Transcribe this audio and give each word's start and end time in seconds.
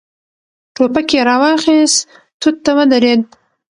ټوپک 0.75 1.09
يې 1.15 1.21
را 1.27 1.35
واخيست، 1.41 1.99
توت 2.39 2.55
ته 2.65 2.71
ودرېد. 2.77 3.21